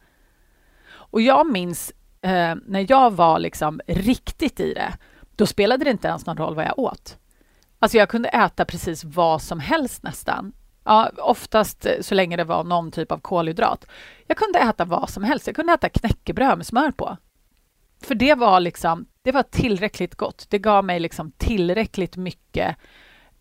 Och 0.88 1.20
jag 1.20 1.52
minns 1.52 1.92
eh, 2.20 2.54
när 2.66 2.86
jag 2.88 3.10
var 3.10 3.38
liksom 3.38 3.80
riktigt 3.86 4.60
i 4.60 4.74
det, 4.74 4.92
då 5.36 5.46
spelade 5.46 5.84
det 5.84 5.90
inte 5.90 6.08
ens 6.08 6.26
någon 6.26 6.36
roll 6.36 6.54
vad 6.54 6.64
jag 6.64 6.78
åt. 6.78 7.18
Alltså 7.78 7.98
jag 7.98 8.08
kunde 8.08 8.28
äta 8.28 8.64
precis 8.64 9.04
vad 9.04 9.42
som 9.42 9.60
helst 9.60 10.02
nästan. 10.02 10.52
Ja, 10.88 11.10
oftast 11.18 11.86
eh, 11.86 12.00
så 12.00 12.14
länge 12.14 12.36
det 12.36 12.44
var 12.44 12.64
någon 12.64 12.90
typ 12.90 13.12
av 13.12 13.18
kolhydrat. 13.18 13.86
Jag 14.26 14.36
kunde 14.36 14.58
äta 14.58 14.84
vad 14.84 15.10
som 15.10 15.24
helst. 15.24 15.46
Jag 15.46 15.56
kunde 15.56 15.72
äta 15.72 15.88
knäckebröd 15.88 16.56
med 16.56 16.66
smör 16.66 16.90
på. 16.90 17.16
För 18.02 18.14
det 18.14 18.34
var 18.34 18.60
liksom, 18.60 19.06
det 19.22 19.32
var 19.32 19.42
tillräckligt 19.42 20.14
gott. 20.14 20.46
Det 20.48 20.58
gav 20.58 20.84
mig 20.84 21.00
liksom 21.00 21.30
tillräckligt 21.30 22.16
mycket 22.16 22.76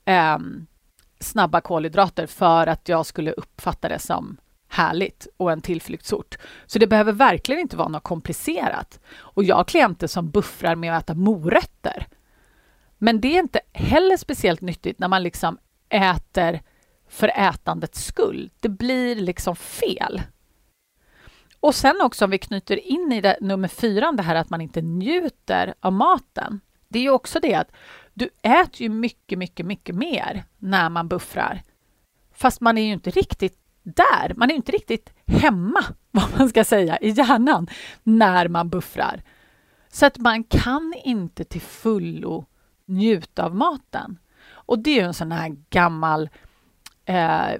eh, 0.06 0.38
snabba 1.20 1.62
kolhydrater 1.62 2.28
för 2.28 2.68
att 2.68 2.90
jag 2.90 3.06
skulle 3.06 3.32
uppfatta 3.32 3.90
det 3.90 4.00
som 4.00 4.38
härligt 4.68 5.28
och 5.38 5.52
en 5.52 5.62
tillflyktsort. 5.62 6.38
Så 6.66 6.80
det 6.80 6.88
behöver 6.88 7.12
verkligen 7.12 7.62
inte 7.62 7.78
vara 7.78 7.88
något 7.88 8.04
komplicerat. 8.04 9.00
Och 9.18 9.44
jag 9.44 9.56
har 9.56 9.64
klienter 9.64 10.08
som 10.08 10.30
buffrar 10.30 10.76
med 10.76 10.98
att 10.98 11.04
äta 11.04 11.14
morötter. 11.14 12.08
Men 12.98 13.22
det 13.22 13.36
är 13.36 13.40
inte 13.40 13.60
heller 13.74 14.18
speciellt 14.18 14.62
nyttigt 14.62 15.00
när 15.00 15.08
man 15.08 15.24
liksom 15.24 15.58
äter 15.90 16.62
för 17.08 17.28
ätandets 17.28 18.06
skull. 18.06 18.50
Det 18.60 18.70
blir 18.70 19.16
liksom 19.16 19.56
fel. 19.56 20.22
Och 21.60 21.76
sen 21.76 22.02
också 22.02 22.26
om 22.26 22.32
vi 22.32 22.38
knyter 22.38 22.88
in 22.88 23.12
i 23.12 23.22
det, 23.22 23.38
nummer 23.42 23.68
fyra, 23.68 24.12
det 24.12 24.24
här 24.24 24.36
att 24.36 24.50
man 24.50 24.62
inte 24.62 24.82
njuter 24.82 25.74
av 25.80 25.94
maten. 25.94 26.60
Det 26.88 27.00
är 27.00 27.04
ju 27.04 27.10
också 27.10 27.40
det 27.40 27.56
att 27.56 27.72
du 28.14 28.30
äter 28.42 28.82
ju 28.82 28.90
mycket, 28.90 29.40
mycket, 29.40 29.66
mycket 29.66 29.96
mer 29.96 30.46
när 30.58 30.90
man 30.90 31.08
buffrar. 31.08 31.64
Fast 32.34 32.62
man 32.62 32.78
är 32.78 32.82
ju 32.82 32.94
inte 32.94 33.10
riktigt 33.10 33.60
där. 33.84 34.34
Man 34.36 34.52
är 34.52 34.56
inte 34.56 34.72
riktigt 34.72 35.14
hemma, 35.26 35.84
vad 36.12 36.38
man 36.38 36.50
ska 36.50 36.64
säga, 36.64 36.98
i 36.98 37.10
hjärnan 37.10 37.68
när 38.04 38.48
man 38.48 38.70
buffrar. 38.70 39.24
Så 39.90 40.06
att 40.06 40.18
man 40.18 40.44
kan 40.44 40.94
inte 41.04 41.44
till 41.44 41.62
fullo 41.62 42.46
njuta 42.86 43.46
av 43.46 43.56
maten. 43.56 44.20
Och 44.50 44.80
det 44.80 44.92
är 44.92 44.96
ju 44.96 45.08
en 45.08 45.14
sån 45.14 45.32
här 45.32 45.56
gammal 45.70 46.30
eh, 47.08 47.60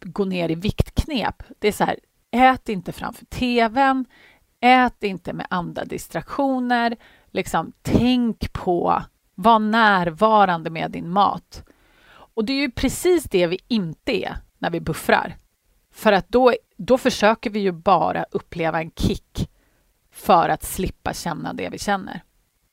gå 0.00 0.24
ner 0.24 0.48
i 0.48 0.54
viktknep. 0.54 1.42
Det 1.58 1.68
är 1.68 1.72
så 1.72 1.84
här, 1.84 1.98
ät 2.30 2.68
inte 2.68 2.92
framför 2.92 3.24
tvn, 3.26 4.04
ät 4.60 5.02
inte 5.02 5.32
med 5.32 5.46
andra 5.50 5.84
distraktioner. 5.84 6.96
Liksom, 7.30 7.72
tänk 7.82 8.52
på, 8.52 9.02
var 9.34 9.58
närvarande 9.58 10.70
med 10.70 10.90
din 10.90 11.10
mat. 11.10 11.64
Och 12.08 12.44
det 12.44 12.52
är 12.52 12.60
ju 12.60 12.70
precis 12.70 13.24
det 13.24 13.46
vi 13.46 13.58
inte 13.68 14.24
är 14.24 14.36
när 14.58 14.70
vi 14.70 14.80
buffrar. 14.80 15.36
För 15.92 16.12
att 16.12 16.28
då, 16.28 16.52
då 16.76 16.98
försöker 16.98 17.50
vi 17.50 17.58
ju 17.60 17.72
bara 17.72 18.24
uppleva 18.30 18.80
en 18.80 18.90
kick 18.90 19.50
för 20.10 20.48
att 20.48 20.64
slippa 20.64 21.12
känna 21.12 21.52
det 21.52 21.68
vi 21.68 21.78
känner. 21.78 22.22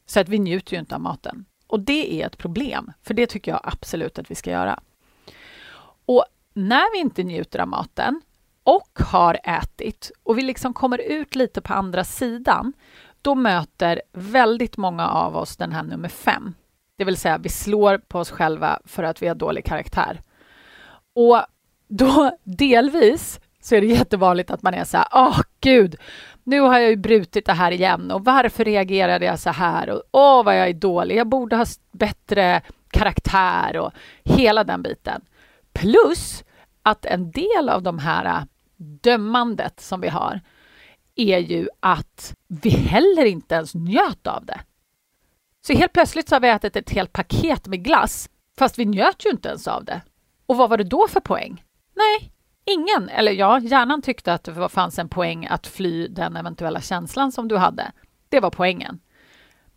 Så 0.05 0.19
att 0.19 0.29
vi 0.29 0.39
njuter 0.39 0.73
ju 0.73 0.79
inte 0.79 0.95
av 0.95 1.01
maten. 1.01 1.45
Och 1.67 1.79
det 1.79 2.21
är 2.21 2.27
ett 2.27 2.37
problem, 2.37 2.91
för 3.01 3.13
det 3.13 3.27
tycker 3.27 3.51
jag 3.51 3.61
absolut 3.63 4.19
att 4.19 4.31
vi 4.31 4.35
ska 4.35 4.51
göra. 4.51 4.79
Och 6.05 6.25
när 6.53 6.93
vi 6.93 6.99
inte 6.99 7.23
njuter 7.23 7.59
av 7.59 7.67
maten 7.67 8.21
och 8.63 8.99
har 8.99 9.39
ätit 9.43 10.11
och 10.23 10.37
vi 10.37 10.41
liksom 10.41 10.73
kommer 10.73 10.97
ut 10.97 11.35
lite 11.35 11.61
på 11.61 11.73
andra 11.73 12.03
sidan, 12.03 12.73
då 13.21 13.35
möter 13.35 14.01
väldigt 14.11 14.77
många 14.77 15.07
av 15.07 15.37
oss 15.37 15.57
den 15.57 15.71
här 15.71 15.83
nummer 15.83 16.09
fem. 16.09 16.53
Det 16.97 17.03
vill 17.03 17.17
säga, 17.17 17.37
vi 17.37 17.49
slår 17.49 17.97
på 17.97 18.19
oss 18.19 18.31
själva 18.31 18.79
för 18.85 19.03
att 19.03 19.21
vi 19.21 19.27
har 19.27 19.35
dålig 19.35 19.65
karaktär. 19.65 20.21
Och 21.13 21.41
då 21.87 22.37
delvis 22.43 23.39
så 23.61 23.75
är 23.75 23.81
det 23.81 23.87
jättevanligt 23.87 24.51
att 24.51 24.61
man 24.61 24.73
är 24.73 24.83
så 24.83 24.97
här, 24.97 25.07
åh 25.11 25.29
oh, 25.29 25.41
gud, 25.61 25.95
nu 26.43 26.59
har 26.59 26.79
jag 26.79 26.89
ju 26.89 26.95
brutit 26.95 27.45
det 27.45 27.53
här 27.53 27.71
igen 27.71 28.11
och 28.11 28.25
varför 28.25 28.65
reagerade 28.65 29.25
jag 29.25 29.39
så 29.39 29.49
här 29.49 29.89
och 29.89 30.03
åh 30.11 30.43
vad 30.43 30.59
jag 30.59 30.69
är 30.69 30.73
dålig, 30.73 31.17
jag 31.17 31.27
borde 31.27 31.55
ha 31.55 31.65
bättre 31.91 32.61
karaktär 32.91 33.77
och 33.77 33.91
hela 34.23 34.63
den 34.63 34.81
biten. 34.83 35.21
Plus 35.73 36.43
att 36.83 37.05
en 37.05 37.31
del 37.31 37.69
av 37.69 37.83
de 37.83 37.99
här 37.99 38.25
äh, 38.25 38.43
dömandet 38.77 39.79
som 39.79 40.01
vi 40.01 40.09
har 40.09 40.41
är 41.15 41.37
ju 41.37 41.69
att 41.79 42.35
vi 42.47 42.69
heller 42.69 43.25
inte 43.25 43.55
ens 43.55 43.75
njöt 43.75 44.27
av 44.27 44.45
det. 44.45 44.59
Så 45.67 45.73
helt 45.73 45.93
plötsligt 45.93 46.29
så 46.29 46.35
har 46.35 46.39
vi 46.39 46.49
ätit 46.49 46.75
ett 46.75 46.89
helt 46.89 47.13
paket 47.13 47.67
med 47.67 47.83
glass, 47.83 48.29
fast 48.57 48.79
vi 48.79 48.85
njöt 48.85 49.25
ju 49.25 49.29
inte 49.29 49.49
ens 49.49 49.67
av 49.67 49.85
det. 49.85 50.01
Och 50.45 50.57
vad 50.57 50.69
var 50.69 50.77
det 50.77 50.83
då 50.83 51.07
för 51.07 51.19
poäng? 51.19 51.63
Nej, 51.95 52.31
ingen. 52.65 53.09
Eller 53.09 53.31
ja, 53.31 53.59
hjärnan 53.59 54.01
tyckte 54.01 54.33
att 54.33 54.43
det 54.43 54.69
fanns 54.69 54.99
en 54.99 55.09
poäng 55.09 55.47
att 55.49 55.67
fly 55.67 56.07
den 56.07 56.35
eventuella 56.35 56.81
känslan 56.81 57.31
som 57.31 57.47
du 57.47 57.57
hade. 57.57 57.91
Det 58.29 58.39
var 58.39 58.49
poängen. 58.49 58.99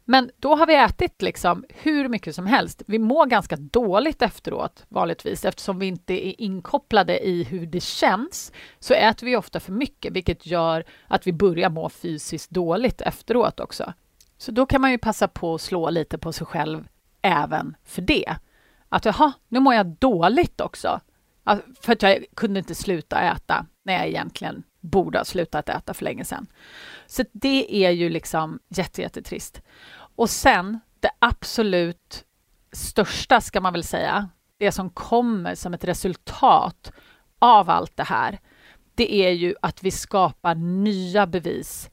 Men 0.08 0.30
då 0.36 0.54
har 0.56 0.66
vi 0.66 0.74
ätit 0.74 1.22
liksom 1.22 1.64
hur 1.68 2.08
mycket 2.08 2.34
som 2.34 2.46
helst. 2.46 2.82
Vi 2.86 2.98
mår 2.98 3.26
ganska 3.26 3.56
dåligt 3.56 4.22
efteråt 4.22 4.84
vanligtvis 4.88 5.44
eftersom 5.44 5.78
vi 5.78 5.86
inte 5.86 6.26
är 6.26 6.40
inkopplade 6.40 7.26
i 7.26 7.42
hur 7.42 7.66
det 7.66 7.80
känns 7.80 8.52
så 8.78 8.94
äter 8.94 9.26
vi 9.26 9.36
ofta 9.36 9.60
för 9.60 9.72
mycket 9.72 10.12
vilket 10.12 10.46
gör 10.46 10.84
att 11.06 11.26
vi 11.26 11.32
börjar 11.32 11.70
må 11.70 11.88
fysiskt 11.88 12.50
dåligt 12.50 13.00
efteråt 13.00 13.60
också. 13.60 13.92
Så 14.38 14.52
då 14.52 14.66
kan 14.66 14.80
man 14.80 14.90
ju 14.90 14.98
passa 14.98 15.28
på 15.28 15.54
att 15.54 15.60
slå 15.60 15.90
lite 15.90 16.18
på 16.18 16.32
sig 16.32 16.46
själv 16.46 16.88
även 17.22 17.76
för 17.84 18.02
det. 18.02 18.34
att 18.88 19.04
jaha, 19.04 19.32
nu 19.48 19.60
mår 19.60 19.74
jag 19.74 19.86
dåligt 19.86 20.60
också. 20.60 21.00
För 21.80 21.92
att 21.92 22.02
jag 22.02 22.24
kunde 22.34 22.58
inte 22.58 22.74
sluta 22.74 23.20
äta 23.20 23.66
när 23.82 23.94
jag 23.94 24.06
egentligen 24.06 24.62
borde 24.80 25.18
ha 25.18 25.24
slutat 25.24 25.68
äta 25.68 25.94
för 25.94 26.04
länge 26.04 26.24
sedan. 26.24 26.46
Så 27.06 27.24
det 27.32 27.86
är 27.86 27.90
ju 27.90 28.08
liksom 28.08 28.58
jättejättetrist. 28.68 29.62
Och 30.16 30.30
sen 30.30 30.80
det 31.00 31.10
absolut 31.18 32.24
största 32.72 33.40
ska 33.40 33.60
man 33.60 33.72
väl 33.72 33.84
säga, 33.84 34.28
det 34.58 34.72
som 34.72 34.90
kommer 34.90 35.54
som 35.54 35.74
ett 35.74 35.84
resultat 35.84 36.92
av 37.38 37.70
allt 37.70 37.96
det 37.96 38.04
här, 38.04 38.38
det 38.94 39.14
är 39.14 39.30
ju 39.30 39.54
att 39.62 39.82
vi 39.82 39.90
skapar 39.90 40.54
nya 40.54 41.26
bevis 41.26 41.90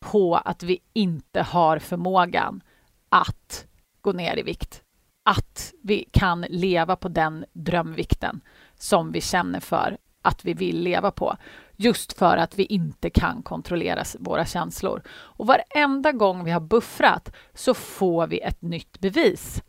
på 0.00 0.36
att 0.36 0.62
vi 0.62 0.78
inte 0.92 1.42
har 1.42 1.78
förmågan 1.78 2.62
att 3.08 3.66
gå 4.00 4.12
ner 4.12 4.38
i 4.38 4.42
vikt. 4.42 4.82
Att 5.24 5.72
vi 5.82 6.08
kan 6.12 6.40
leva 6.40 6.96
på 6.96 7.08
den 7.08 7.44
drömvikten 7.52 8.40
som 8.74 9.12
vi 9.12 9.20
känner 9.20 9.60
för 9.60 9.96
att 10.22 10.44
vi 10.44 10.54
vill 10.54 10.80
leva 10.80 11.10
på. 11.10 11.36
Just 11.76 12.18
för 12.18 12.36
att 12.36 12.58
vi 12.58 12.64
inte 12.64 13.10
kan 13.10 13.42
kontrollera 13.42 14.04
våra 14.18 14.44
känslor. 14.44 15.02
Och 15.08 15.46
varenda 15.46 16.12
gång 16.12 16.44
vi 16.44 16.50
har 16.50 16.60
buffrat 16.60 17.32
så 17.54 17.74
får 17.74 18.26
vi 18.26 18.40
ett 18.40 18.62
nytt 18.62 19.00
bevis. 19.00 19.62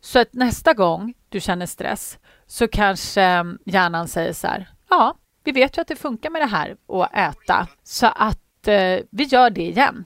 Så 0.00 0.18
att 0.18 0.32
nästa 0.32 0.74
gång 0.74 1.14
du 1.28 1.40
känner 1.40 1.66
stress 1.66 2.18
så 2.46 2.68
kanske 2.68 3.22
mm, 3.22 3.58
hjärnan 3.64 4.08
säger 4.08 4.32
så 4.32 4.46
här, 4.46 4.70
ja, 4.88 5.14
vi 5.44 5.52
vet 5.52 5.78
ju 5.78 5.80
att 5.80 5.88
det 5.88 5.96
funkar 5.96 6.30
med 6.30 6.42
det 6.42 6.46
här 6.46 6.76
att 6.88 7.14
äta, 7.14 7.68
så 7.82 8.06
att 8.06 8.68
eh, 8.68 8.98
vi 9.10 9.24
gör 9.24 9.50
det 9.50 9.62
igen. 9.62 10.04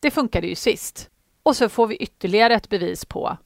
Det 0.00 0.10
funkade 0.10 0.46
ju 0.46 0.54
sist. 0.54 1.10
Och 1.42 1.56
så 1.56 1.68
får 1.68 1.86
vi 1.86 1.96
ytterligare 1.96 2.54
ett 2.54 2.68
bevis 2.68 3.04
på 3.04 3.36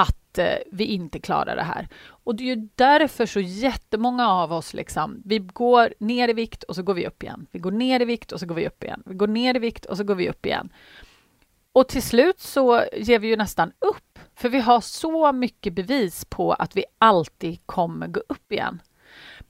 att 0.00 0.38
eh, 0.38 0.54
vi 0.72 0.84
inte 0.84 1.20
klarar 1.20 1.56
det 1.56 1.62
här. 1.62 1.88
Och 2.08 2.34
det 2.34 2.42
är 2.42 2.56
ju 2.56 2.68
därför 2.74 3.26
så 3.26 3.40
jättemånga 3.40 4.28
av 4.28 4.52
oss, 4.52 4.74
liksom, 4.74 5.22
vi 5.24 5.38
går 5.38 5.94
ner 5.98 6.28
i 6.28 6.32
vikt 6.32 6.62
och 6.62 6.74
så 6.74 6.82
går 6.82 6.94
vi 6.94 7.06
upp 7.06 7.22
igen. 7.22 7.46
Vi 7.52 7.58
går 7.58 7.70
ner 7.70 8.02
i 8.02 8.04
vikt 8.04 8.32
och 8.32 8.40
så 8.40 8.46
går 8.46 8.54
vi 8.54 8.66
upp 8.66 8.84
igen. 8.84 9.02
Vi 9.06 9.14
går 9.14 9.26
ner 9.26 9.56
i 9.56 9.58
vikt 9.58 9.84
och 9.84 9.96
så 9.96 10.04
går 10.04 10.14
vi 10.14 10.28
upp 10.28 10.46
igen. 10.46 10.72
Och 11.72 11.88
till 11.88 12.02
slut 12.02 12.40
så 12.40 12.84
ger 12.92 13.18
vi 13.18 13.28
ju 13.28 13.36
nästan 13.36 13.72
upp, 13.78 14.18
för 14.34 14.48
vi 14.48 14.60
har 14.60 14.80
så 14.80 15.32
mycket 15.32 15.72
bevis 15.72 16.24
på 16.24 16.52
att 16.52 16.76
vi 16.76 16.84
alltid 16.98 17.66
kommer 17.66 18.08
gå 18.08 18.20
upp 18.28 18.52
igen. 18.52 18.82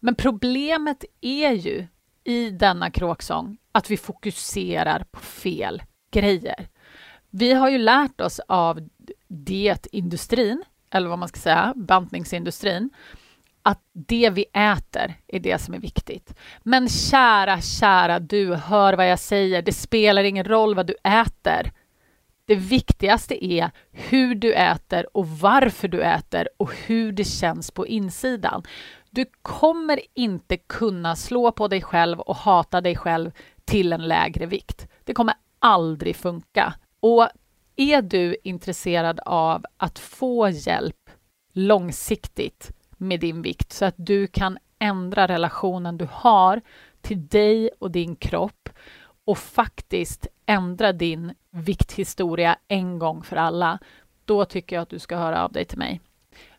Men 0.00 0.14
problemet 0.14 1.04
är 1.20 1.52
ju 1.52 1.86
i 2.24 2.50
denna 2.50 2.90
kråksång 2.90 3.56
att 3.72 3.90
vi 3.90 3.96
fokuserar 3.96 5.04
på 5.10 5.20
fel 5.20 5.82
grejer. 6.10 6.68
Vi 7.30 7.52
har 7.52 7.68
ju 7.70 7.78
lärt 7.78 8.20
oss 8.20 8.40
av 8.48 8.88
dietindustrin, 9.28 10.64
eller 10.90 11.08
vad 11.08 11.18
man 11.18 11.28
ska 11.28 11.40
säga, 11.40 11.72
bantningsindustrin, 11.76 12.90
att 13.62 13.80
det 13.92 14.30
vi 14.30 14.44
äter 14.52 15.14
är 15.26 15.40
det 15.40 15.60
som 15.60 15.74
är 15.74 15.78
viktigt. 15.78 16.34
Men 16.62 16.88
kära, 16.88 17.60
kära 17.60 18.18
du, 18.18 18.54
hör 18.54 18.92
vad 18.92 19.10
jag 19.10 19.18
säger. 19.18 19.62
Det 19.62 19.72
spelar 19.72 20.24
ingen 20.24 20.44
roll 20.44 20.74
vad 20.74 20.86
du 20.86 20.94
äter. 21.04 21.72
Det 22.44 22.54
viktigaste 22.54 23.44
är 23.44 23.70
hur 23.90 24.34
du 24.34 24.54
äter 24.54 25.16
och 25.16 25.28
varför 25.28 25.88
du 25.88 26.02
äter 26.02 26.48
och 26.56 26.72
hur 26.86 27.12
det 27.12 27.24
känns 27.24 27.70
på 27.70 27.86
insidan. 27.86 28.62
Du 29.10 29.24
kommer 29.42 30.00
inte 30.14 30.56
kunna 30.56 31.16
slå 31.16 31.52
på 31.52 31.68
dig 31.68 31.82
själv 31.82 32.20
och 32.20 32.36
hata 32.36 32.80
dig 32.80 32.96
själv 32.96 33.30
till 33.64 33.92
en 33.92 34.08
lägre 34.08 34.46
vikt. 34.46 34.88
Det 35.04 35.14
kommer 35.14 35.34
aldrig 35.58 36.16
funka. 36.16 36.74
Och 37.00 37.28
är 37.76 38.02
du 38.02 38.36
intresserad 38.44 39.20
av 39.26 39.64
att 39.76 39.98
få 39.98 40.48
hjälp 40.48 41.10
långsiktigt 41.52 42.70
med 42.96 43.20
din 43.20 43.42
vikt 43.42 43.72
så 43.72 43.84
att 43.84 43.94
du 43.96 44.26
kan 44.26 44.58
ändra 44.78 45.28
relationen 45.28 45.98
du 45.98 46.08
har 46.12 46.60
till 47.00 47.26
dig 47.26 47.70
och 47.78 47.90
din 47.90 48.16
kropp 48.16 48.68
och 49.24 49.38
faktiskt 49.38 50.26
ändra 50.46 50.92
din 50.92 51.34
vikthistoria 51.50 52.56
en 52.68 52.98
gång 52.98 53.22
för 53.22 53.36
alla, 53.36 53.78
då 54.24 54.44
tycker 54.44 54.76
jag 54.76 54.82
att 54.82 54.88
du 54.88 54.98
ska 54.98 55.16
höra 55.16 55.44
av 55.44 55.52
dig 55.52 55.64
till 55.64 55.78
mig. 55.78 56.00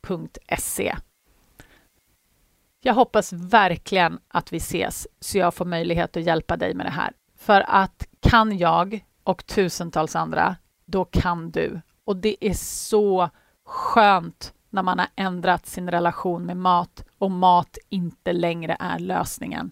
Jag 2.83 2.93
hoppas 2.93 3.33
verkligen 3.33 4.19
att 4.27 4.53
vi 4.53 4.57
ses 4.57 5.07
så 5.19 5.37
jag 5.37 5.53
får 5.53 5.65
möjlighet 5.65 6.17
att 6.17 6.23
hjälpa 6.23 6.57
dig 6.57 6.73
med 6.73 6.85
det 6.85 6.91
här. 6.91 7.13
För 7.37 7.65
att 7.67 8.07
kan 8.19 8.57
jag 8.57 9.05
och 9.23 9.45
tusentals 9.45 10.15
andra, 10.15 10.55
då 10.85 11.05
kan 11.05 11.51
du. 11.51 11.81
Och 12.05 12.17
det 12.17 12.45
är 12.45 12.53
så 12.53 13.29
skönt 13.65 14.53
när 14.69 14.83
man 14.83 14.99
har 14.99 15.07
ändrat 15.15 15.65
sin 15.65 15.91
relation 15.91 16.45
med 16.45 16.57
mat 16.57 17.05
och 17.17 17.31
mat 17.31 17.77
inte 17.89 18.33
längre 18.33 18.77
är 18.79 18.99
lösningen. 18.99 19.71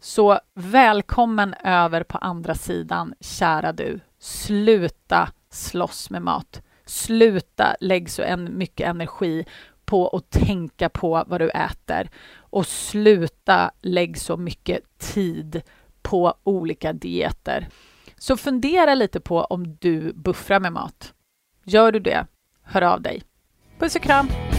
Så 0.00 0.40
välkommen 0.54 1.54
över 1.54 2.02
på 2.02 2.18
andra 2.18 2.54
sidan, 2.54 3.14
kära 3.20 3.72
du. 3.72 4.00
Sluta 4.18 5.28
slåss 5.50 6.10
med 6.10 6.22
mat. 6.22 6.62
Sluta 6.90 7.76
lägg 7.80 8.10
så 8.10 8.22
en, 8.22 8.58
mycket 8.58 8.86
energi 8.86 9.44
på 9.84 10.08
att 10.08 10.30
tänka 10.30 10.88
på 10.88 11.24
vad 11.26 11.40
du 11.40 11.50
äter 11.50 12.10
och 12.36 12.66
sluta 12.66 13.70
lägg 13.80 14.18
så 14.18 14.36
mycket 14.36 14.98
tid 14.98 15.62
på 16.02 16.34
olika 16.44 16.92
dieter. 16.92 17.68
Så 18.16 18.36
fundera 18.36 18.94
lite 18.94 19.20
på 19.20 19.40
om 19.40 19.76
du 19.80 20.12
buffrar 20.12 20.60
med 20.60 20.72
mat. 20.72 21.14
Gör 21.64 21.92
du 21.92 21.98
det, 21.98 22.26
hör 22.62 22.82
av 22.82 23.02
dig. 23.02 23.22
Puss 23.78 23.96
och 23.96 24.02
kram! 24.02 24.49